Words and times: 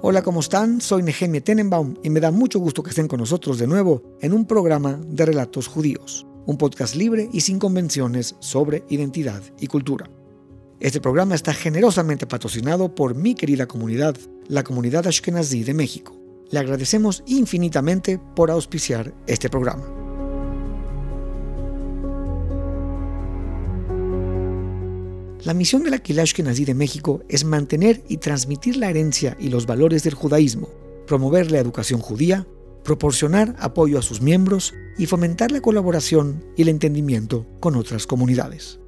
Hola, 0.00 0.22
¿cómo 0.24 0.40
están? 0.40 0.80
Soy 0.80 1.02
Nehemia 1.02 1.42
Tenenbaum 1.42 1.94
y 2.02 2.10
me 2.10 2.18
da 2.18 2.30
mucho 2.30 2.58
gusto 2.58 2.82
que 2.82 2.90
estén 2.90 3.08
con 3.08 3.20
nosotros 3.20 3.58
de 3.58 3.66
nuevo 3.66 4.02
en 4.20 4.32
un 4.32 4.46
programa 4.46 4.98
de 5.06 5.26
relatos 5.26 5.68
judíos, 5.68 6.26
un 6.46 6.56
podcast 6.56 6.96
libre 6.96 7.28
y 7.32 7.42
sin 7.42 7.58
convenciones 7.58 8.34
sobre 8.40 8.84
identidad 8.88 9.42
y 9.60 9.66
cultura. 9.66 10.10
Este 10.80 11.00
programa 11.00 11.34
está 11.34 11.52
generosamente 11.52 12.26
patrocinado 12.26 12.94
por 12.94 13.14
mi 13.14 13.34
querida 13.34 13.66
comunidad, 13.66 14.16
la 14.48 14.64
comunidad 14.64 15.06
Ashkenazí 15.06 15.62
de 15.62 15.74
México. 15.74 16.16
Le 16.50 16.58
agradecemos 16.58 17.22
infinitamente 17.26 18.18
por 18.34 18.50
auspiciar 18.50 19.14
este 19.26 19.50
programa. 19.50 19.97
La 25.44 25.54
misión 25.54 25.84
de 25.84 25.90
la 25.90 25.98
Kilash 25.98 26.34
Nazi 26.42 26.64
de 26.64 26.74
México 26.74 27.22
es 27.28 27.44
mantener 27.44 28.02
y 28.08 28.16
transmitir 28.16 28.76
la 28.76 28.90
herencia 28.90 29.36
y 29.38 29.50
los 29.50 29.66
valores 29.66 30.02
del 30.02 30.14
judaísmo, 30.14 30.68
promover 31.06 31.52
la 31.52 31.60
educación 31.60 32.00
judía, 32.00 32.44
proporcionar 32.82 33.54
apoyo 33.60 34.00
a 34.00 34.02
sus 34.02 34.20
miembros 34.20 34.74
y 34.98 35.06
fomentar 35.06 35.52
la 35.52 35.60
colaboración 35.60 36.44
y 36.56 36.62
el 36.62 36.68
entendimiento 36.68 37.46
con 37.60 37.76
otras 37.76 38.06
comunidades. 38.06 38.80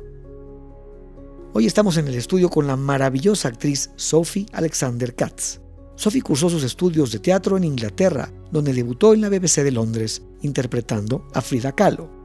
Hoy 1.52 1.66
estamos 1.66 1.96
en 1.98 2.08
el 2.08 2.16
estudio 2.16 2.48
con 2.48 2.66
la 2.66 2.76
maravillosa 2.76 3.46
actriz 3.48 3.90
Sophie 3.94 4.46
Alexander 4.52 5.14
Katz. 5.14 5.60
Sophie 5.94 6.22
cursó 6.22 6.50
sus 6.50 6.64
estudios 6.64 7.12
de 7.12 7.20
teatro 7.20 7.58
en 7.58 7.64
Inglaterra, 7.64 8.32
donde 8.50 8.72
debutó 8.72 9.14
en 9.14 9.20
la 9.20 9.28
BBC 9.28 9.62
de 9.62 9.70
Londres 9.70 10.22
interpretando 10.42 11.28
a 11.32 11.42
Frida 11.42 11.72
Kahlo. 11.72 12.19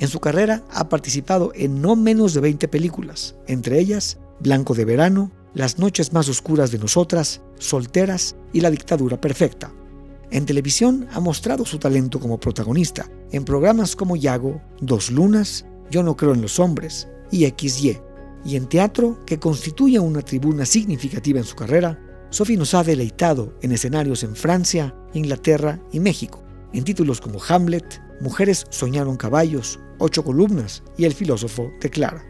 En 0.00 0.08
su 0.08 0.18
carrera 0.18 0.64
ha 0.70 0.88
participado 0.88 1.52
en 1.54 1.82
no 1.82 1.94
menos 1.94 2.32
de 2.32 2.40
20 2.40 2.68
películas, 2.68 3.36
entre 3.46 3.78
ellas 3.78 4.18
Blanco 4.40 4.74
de 4.74 4.86
Verano, 4.86 5.30
Las 5.52 5.78
noches 5.78 6.14
más 6.14 6.26
oscuras 6.30 6.70
de 6.70 6.78
nosotras, 6.78 7.42
Solteras 7.58 8.34
y 8.54 8.62
La 8.62 8.70
dictadura 8.70 9.20
perfecta. 9.20 9.74
En 10.30 10.46
televisión 10.46 11.06
ha 11.12 11.20
mostrado 11.20 11.66
su 11.66 11.78
talento 11.78 12.18
como 12.18 12.40
protagonista 12.40 13.10
en 13.30 13.44
programas 13.44 13.94
como 13.94 14.16
Yago, 14.16 14.62
Dos 14.80 15.10
Lunas, 15.10 15.66
Yo 15.90 16.02
no 16.02 16.16
creo 16.16 16.32
en 16.32 16.40
los 16.40 16.58
hombres 16.58 17.06
y 17.30 17.44
XY. 17.46 17.98
Y 18.42 18.56
en 18.56 18.70
teatro, 18.70 19.18
que 19.26 19.38
constituye 19.38 19.98
una 19.98 20.22
tribuna 20.22 20.64
significativa 20.64 21.40
en 21.40 21.44
su 21.44 21.56
carrera, 21.56 22.00
Sophie 22.30 22.56
nos 22.56 22.72
ha 22.72 22.82
deleitado 22.82 23.52
en 23.60 23.72
escenarios 23.72 24.22
en 24.22 24.34
Francia, 24.34 24.94
Inglaterra 25.12 25.78
y 25.92 26.00
México, 26.00 26.42
en 26.72 26.84
títulos 26.84 27.20
como 27.20 27.38
Hamlet, 27.46 28.00
Mujeres 28.20 28.66
soñaron 28.70 29.16
caballos, 29.16 29.78
Ocho 29.98 30.24
columnas 30.24 30.82
y 30.96 31.04
El 31.04 31.12
filósofo 31.12 31.70
de 31.80 31.90
Clara. 31.90 32.24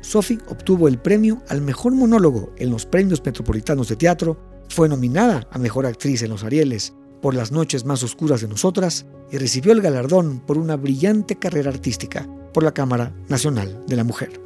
Sophie 0.00 0.38
obtuvo 0.48 0.88
el 0.88 0.98
premio 0.98 1.42
al 1.48 1.60
mejor 1.60 1.92
monólogo 1.92 2.52
en 2.56 2.70
los 2.70 2.86
Premios 2.86 3.22
Metropolitanos 3.24 3.88
de 3.88 3.96
Teatro, 3.96 4.38
fue 4.70 4.88
nominada 4.88 5.46
a 5.50 5.58
Mejor 5.58 5.84
Actriz 5.84 6.22
en 6.22 6.30
los 6.30 6.44
Arieles 6.44 6.94
por 7.20 7.34
Las 7.34 7.52
Noches 7.52 7.84
Más 7.84 8.02
Oscuras 8.02 8.40
de 8.40 8.48
Nosotras 8.48 9.04
y 9.30 9.36
recibió 9.36 9.72
el 9.72 9.82
galardón 9.82 10.40
por 10.40 10.56
una 10.56 10.76
brillante 10.76 11.36
carrera 11.36 11.70
artística 11.70 12.26
por 12.54 12.62
la 12.62 12.72
Cámara 12.72 13.12
Nacional 13.28 13.84
de 13.86 13.96
la 13.96 14.04
Mujer. 14.04 14.40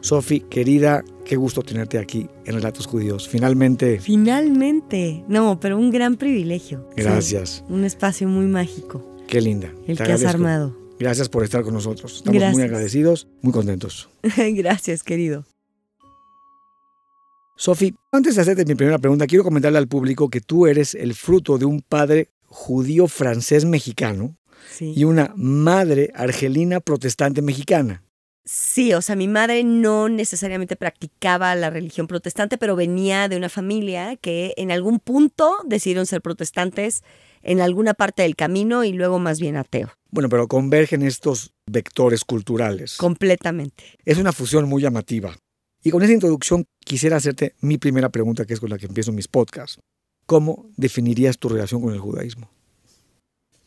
Sophie, 0.00 0.40
querida, 0.48 1.04
qué 1.24 1.36
gusto 1.36 1.62
tenerte 1.62 1.98
aquí 1.98 2.28
en 2.44 2.54
Relatos 2.54 2.86
Judíos. 2.86 3.28
Finalmente. 3.28 4.00
Finalmente. 4.00 5.24
No, 5.28 5.60
pero 5.60 5.78
un 5.78 5.90
gran 5.90 6.16
privilegio. 6.16 6.88
Gracias. 6.96 7.64
un 7.68 7.84
espacio 7.84 8.28
muy 8.28 8.46
mágico. 8.46 9.11
Qué 9.32 9.40
linda. 9.40 9.72
El 9.86 9.96
que 9.96 10.12
has 10.12 10.26
armado. 10.26 10.76
Gracias 10.98 11.30
por 11.30 11.42
estar 11.42 11.62
con 11.62 11.72
nosotros. 11.72 12.16
Estamos 12.16 12.52
muy 12.52 12.64
agradecidos, 12.64 13.28
muy 13.40 13.50
contentos. 13.50 14.10
Gracias, 14.36 15.02
querido. 15.02 15.46
Sofi, 17.56 17.94
antes 18.10 18.34
de 18.36 18.42
hacerte 18.42 18.66
mi 18.66 18.74
primera 18.74 18.98
pregunta, 18.98 19.26
quiero 19.26 19.42
comentarle 19.42 19.78
al 19.78 19.88
público 19.88 20.28
que 20.28 20.42
tú 20.42 20.66
eres 20.66 20.94
el 20.94 21.14
fruto 21.14 21.56
de 21.56 21.64
un 21.64 21.80
padre 21.80 22.28
judío 22.44 23.08
francés 23.08 23.64
mexicano 23.64 24.36
y 24.78 25.04
una 25.04 25.32
madre 25.34 26.10
argelina 26.14 26.80
protestante 26.80 27.40
mexicana. 27.40 28.04
Sí, 28.44 28.92
o 28.92 29.00
sea, 29.00 29.16
mi 29.16 29.28
madre 29.28 29.64
no 29.64 30.10
necesariamente 30.10 30.76
practicaba 30.76 31.54
la 31.54 31.70
religión 31.70 32.06
protestante, 32.06 32.58
pero 32.58 32.76
venía 32.76 33.28
de 33.28 33.38
una 33.38 33.48
familia 33.48 34.14
que 34.16 34.52
en 34.58 34.72
algún 34.72 34.98
punto 34.98 35.56
decidieron 35.64 36.04
ser 36.04 36.20
protestantes 36.20 37.02
en 37.42 37.60
alguna 37.60 37.94
parte 37.94 38.22
del 38.22 38.36
camino 38.36 38.84
y 38.84 38.92
luego 38.92 39.18
más 39.18 39.40
bien 39.40 39.56
ateo. 39.56 39.92
Bueno, 40.10 40.28
pero 40.28 40.48
convergen 40.48 41.02
estos 41.02 41.52
vectores 41.66 42.24
culturales. 42.24 42.96
Completamente. 42.96 43.84
Es 44.04 44.18
una 44.18 44.32
fusión 44.32 44.68
muy 44.68 44.82
llamativa. 44.82 45.36
Y 45.82 45.90
con 45.90 46.02
esa 46.02 46.12
introducción 46.12 46.66
quisiera 46.84 47.16
hacerte 47.16 47.54
mi 47.60 47.78
primera 47.78 48.10
pregunta, 48.10 48.44
que 48.44 48.54
es 48.54 48.60
con 48.60 48.70
la 48.70 48.78
que 48.78 48.86
empiezo 48.86 49.12
mis 49.12 49.26
podcasts. 49.26 49.80
¿Cómo 50.26 50.70
definirías 50.76 51.38
tu 51.38 51.48
relación 51.48 51.80
con 51.82 51.92
el 51.92 51.98
judaísmo? 51.98 52.48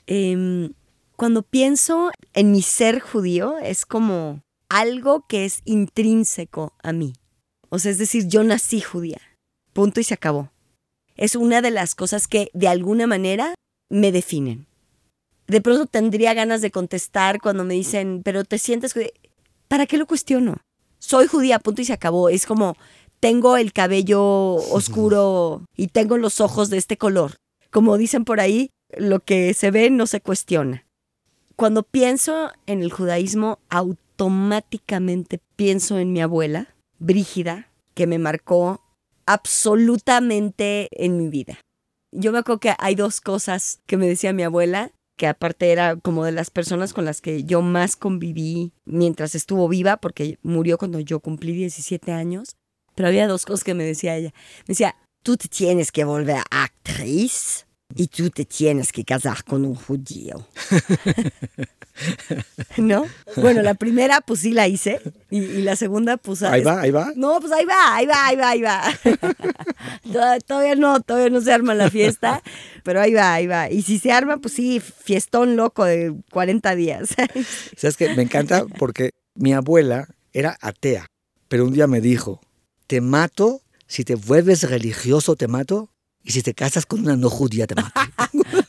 Em, 0.07 0.71
cuando 1.15 1.43
pienso 1.43 2.11
en 2.33 2.51
mi 2.51 2.61
ser 2.61 2.99
judío, 2.99 3.57
es 3.57 3.85
como 3.85 4.41
algo 4.69 5.25
que 5.27 5.45
es 5.45 5.61
intrínseco 5.65 6.73
a 6.81 6.93
mí. 6.93 7.13
O 7.69 7.79
sea, 7.79 7.91
es 7.91 7.97
decir, 7.97 8.27
yo 8.27 8.43
nací 8.43 8.81
judía. 8.81 9.19
Punto 9.73 9.99
y 9.99 10.03
se 10.03 10.13
acabó. 10.13 10.51
Es 11.17 11.35
una 11.35 11.61
de 11.61 11.71
las 11.71 11.95
cosas 11.95 12.27
que 12.27 12.49
de 12.53 12.67
alguna 12.67 13.07
manera 13.07 13.55
me 13.90 14.12
definen. 14.12 14.68
De 15.47 15.62
pronto 15.62 15.85
tendría 15.85 16.34
ganas 16.34 16.62
de 16.62 16.72
contestar 16.72 17.40
cuando 17.40 17.63
me 17.63 17.75
dicen, 17.75 18.22
pero 18.23 18.44
te 18.44 18.57
sientes 18.57 18.94
judía. 18.94 19.09
¿Para 19.68 19.85
qué 19.85 19.97
lo 19.97 20.07
cuestiono? 20.07 20.57
Soy 21.00 21.28
judía, 21.28 21.59
punto 21.59 21.81
y 21.81 21.85
se 21.85 21.94
acabó. 21.94 22.29
Es 22.29 22.46
como, 22.46 22.75
tengo 23.19 23.57
el 23.57 23.73
cabello 23.73 24.22
oscuro 24.72 25.63
y 25.75 25.88
tengo 25.88 26.18
los 26.18 26.41
ojos 26.41 26.69
de 26.69 26.78
este 26.78 26.97
color. 26.97 27.35
Como 27.72 27.97
dicen 27.97 28.25
por 28.25 28.40
ahí, 28.40 28.69
lo 28.97 29.19
que 29.19 29.53
se 29.53 29.72
ve 29.72 29.90
no 29.90 30.07
se 30.07 30.22
cuestiona. 30.22 30.85
Cuando 31.56 31.84
pienso 31.84 32.52
en 32.66 32.81
el 32.81 32.91
judaísmo, 32.91 33.59
automáticamente 33.69 35.40
pienso 35.56 36.00
en 36.00 36.12
mi 36.12 36.22
abuela, 36.22 36.75
Brígida, 37.00 37.69
que 37.94 38.07
me 38.07 38.19
marcó 38.19 38.81
absolutamente 39.25 40.90
en 40.91 41.17
mi 41.17 41.29
vida. 41.29 41.59
Yo 42.17 42.31
me 42.31 42.39
acuerdo 42.39 42.59
que 42.59 42.73
hay 42.79 42.95
dos 42.95 43.19
cosas 43.19 43.81
que 43.85 43.97
me 43.97 44.07
decía 44.07 44.33
mi 44.33 44.43
abuela, 44.43 44.91
que 45.17 45.27
aparte 45.27 45.71
era 45.71 45.95
como 45.97 46.23
de 46.23 46.31
las 46.31 46.49
personas 46.49 46.93
con 46.93 47.05
las 47.05 47.21
que 47.21 47.43
yo 47.43 47.61
más 47.61 47.95
conviví 47.95 48.73
mientras 48.85 49.35
estuvo 49.35 49.67
viva, 49.67 49.97
porque 49.97 50.39
murió 50.41 50.77
cuando 50.77 50.99
yo 50.99 51.19
cumplí 51.19 51.53
17 51.53 52.11
años. 52.11 52.55
Pero 52.95 53.09
había 53.09 53.27
dos 53.27 53.45
cosas 53.45 53.63
que 53.63 53.73
me 53.73 53.83
decía 53.83 54.15
ella. 54.15 54.33
Me 54.59 54.73
decía, 54.73 54.95
tú 55.23 55.35
te 55.35 55.49
tienes 55.49 55.91
que 55.91 56.05
volver 56.05 56.41
actriz 56.49 57.67
y 57.93 58.07
tú 58.07 58.29
te 58.29 58.45
tienes 58.45 58.91
que 58.91 59.03
casar 59.03 59.43
con 59.43 59.65
un 59.65 59.75
judío. 59.75 60.47
¿No? 62.78 63.06
Bueno, 63.38 63.61
la 63.61 63.73
primera 63.73 64.22
pues 64.22 64.41
sí 64.41 64.51
la 64.51 64.67
hice 64.67 65.00
y, 65.29 65.61
la 65.61 65.75
segunda 65.75 66.17
pues... 66.17 66.44
Ahí 66.44 66.63
va, 66.63 66.81
ahí 66.81 66.91
va. 66.91 67.11
No, 67.16 67.39
pues 67.39 67.51
ahí 67.51 67.66
va, 67.66 67.95
ahí 67.95 68.06
va, 68.06 68.28
ahí 68.28 68.35
va, 68.35 68.50
ahí 68.50 68.61
va. 68.61 70.41
todavía 70.47 70.75
no, 70.75 71.00
todavía 71.01 71.29
no 71.29 71.41
se 71.41 71.53
arma 71.53 71.73
la 71.73 71.89
fiesta, 71.89 72.41
pero 72.84 73.01
ahí 73.01 73.13
va, 73.13 73.34
ahí 73.34 73.47
va. 73.47 73.69
Y 73.69 73.81
si 73.81 74.00
se 74.00 74.11
arma, 74.11 74.38
pues 74.38 74.53
sí, 74.53 74.79
fiestón 74.79 75.55
loco 75.55 75.85
de 75.85 76.13
40 76.31 76.75
días. 76.75 77.09
¿Sabes 77.78 77.97
que 77.97 78.13
Me 78.16 78.23
encanta 78.23 78.66
porque 78.78 79.11
mi 79.34 79.53
abuela 79.53 80.07
era 80.34 80.57
atea, 80.61 81.07
pero 81.47 81.66
un 81.66 81.73
día 81.73 81.88
me 81.88 82.01
dijo, 82.01 82.41
te 82.88 83.01
mato, 83.01 83.61
si 83.88 84.03
te 84.03 84.16
vuelves 84.16 84.69
religioso 84.69 85.35
te 85.35 85.47
mato, 85.47 85.91
y 86.25 86.31
si 86.31 86.41
te 86.41 86.53
casas 86.55 86.85
con 86.85 87.01
una 87.01 87.16
no 87.16 87.29
judía 87.29 87.67
te 87.67 87.75
mato. 87.75 88.01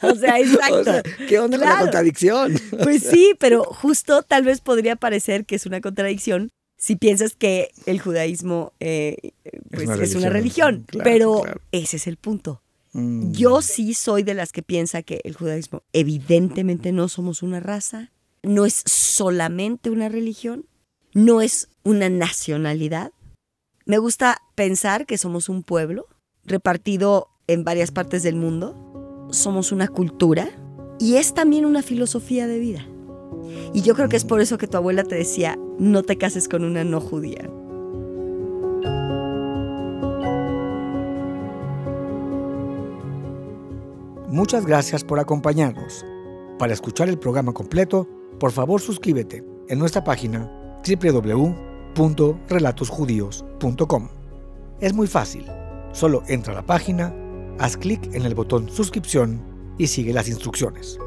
o 0.12 0.14
sea, 0.14 0.38
exacto. 0.38 1.10
¿Qué 1.28 1.38
onda 1.38 1.58
con 1.58 1.68
la 1.68 1.78
contradicción? 1.78 2.54
pues 2.82 3.02
sí, 3.02 3.34
pero 3.38 3.64
justo 3.64 4.22
tal 4.22 4.44
vez 4.44 4.60
podría 4.60 4.96
parecer 4.96 5.44
que 5.44 5.56
es 5.56 5.66
una 5.66 5.80
contradicción 5.80 6.50
si 6.76 6.96
piensas 6.96 7.34
que 7.34 7.70
el 7.86 8.00
judaísmo 8.00 8.72
eh, 8.80 9.32
pues, 9.70 9.88
es, 9.88 10.14
una 10.14 10.28
religión. 10.28 10.86
pero 11.02 11.42
ese 11.72 11.96
es 11.96 12.06
el 12.06 12.16
punto. 12.16 12.62
Mm. 12.92 13.32
Yo 13.32 13.62
sí 13.62 13.94
soy 13.94 14.22
de 14.22 14.34
las 14.34 14.52
que 14.52 14.62
piensa 14.62 15.02
que 15.02 15.20
el 15.24 15.34
judaísmo, 15.34 15.82
evidentemente 15.92 16.92
no 16.92 17.08
somos 17.08 17.42
una 17.42 17.60
raza, 17.60 18.12
no 18.42 18.66
es 18.66 18.82
solamente 18.86 19.90
una 19.90 20.08
religión, 20.08 20.66
no 21.12 21.40
es 21.40 21.68
una 21.82 22.08
nacionalidad. 22.08 23.12
Me 23.84 23.98
gusta 23.98 24.42
pensar 24.54 25.06
que 25.06 25.18
somos 25.18 25.48
un 25.48 25.62
pueblo 25.62 26.06
repartido 26.44 27.28
en 27.48 27.64
varias 27.64 27.90
partes 27.90 28.22
del 28.22 28.36
mundo, 28.36 28.85
somos 29.36 29.72
una 29.72 29.88
cultura 29.88 30.48
y 30.98 31.16
es 31.16 31.34
también 31.34 31.64
una 31.64 31.82
filosofía 31.82 32.46
de 32.46 32.58
vida. 32.58 32.86
Y 33.72 33.82
yo 33.82 33.94
creo 33.94 34.08
que 34.08 34.16
es 34.16 34.24
por 34.24 34.40
eso 34.40 34.58
que 34.58 34.66
tu 34.66 34.76
abuela 34.76 35.04
te 35.04 35.14
decía, 35.14 35.58
no 35.78 36.02
te 36.02 36.16
cases 36.16 36.48
con 36.48 36.64
una 36.64 36.84
no 36.84 37.00
judía. 37.00 37.48
Muchas 44.28 44.66
gracias 44.66 45.04
por 45.04 45.20
acompañarnos. 45.20 46.04
Para 46.58 46.72
escuchar 46.72 47.08
el 47.08 47.18
programa 47.18 47.52
completo, 47.52 48.08
por 48.40 48.50
favor 48.50 48.80
suscríbete 48.80 49.44
en 49.68 49.78
nuestra 49.78 50.04
página 50.04 50.50
www 50.86 51.76
www.relatosjudíos.com. 51.96 54.08
Es 54.80 54.92
muy 54.92 55.06
fácil, 55.06 55.46
solo 55.92 56.22
entra 56.28 56.52
a 56.52 56.56
la 56.56 56.66
página, 56.66 57.14
haz 57.58 57.76
clic 57.76 58.14
en 58.14 58.24
el 58.26 58.34
botón 58.34 58.68
suscripción 58.68 59.40
y 59.78 59.86
sigue 59.88 60.12
las 60.12 60.28
instrucciones. 60.28 60.98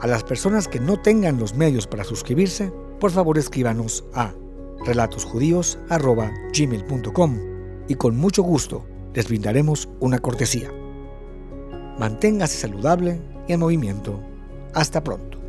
A 0.00 0.06
las 0.06 0.24
personas 0.24 0.68
que 0.68 0.80
no 0.80 0.98
tengan 1.00 1.38
los 1.38 1.54
medios 1.54 1.86
para 1.86 2.04
suscribirse, 2.04 2.72
por 2.98 3.10
favor 3.10 3.36
escríbanos 3.38 4.04
a 4.14 4.32
relatosjudíos.gmail.com 4.84 7.38
y 7.88 7.94
con 7.94 8.16
mucho 8.16 8.42
gusto 8.42 8.84
les 9.14 9.28
brindaremos 9.28 9.88
una 10.00 10.18
cortesía. 10.18 10.72
Manténgase 11.98 12.58
saludable 12.58 13.20
y 13.46 13.52
en 13.52 13.60
movimiento. 13.60 14.18
Hasta 14.74 15.04
pronto. 15.04 15.41